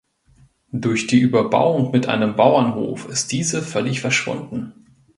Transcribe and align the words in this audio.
Durch 0.71 1.05
die 1.05 1.19
Überbauung 1.19 1.91
mit 1.91 2.07
einem 2.07 2.35
Bauernhof 2.35 3.07
ist 3.07 3.31
diese 3.31 3.61
völlig 3.61 4.01
verschwunden. 4.01 4.73